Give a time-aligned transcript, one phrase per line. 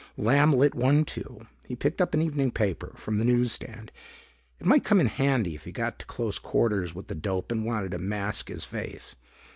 [0.17, 1.45] Lamb lit one too.
[1.67, 3.91] He picked up an evening paper from the newsstand
[4.59, 7.63] it might come in handy if he got to close quarters with the dope and
[7.67, 9.15] wanted to mask his face.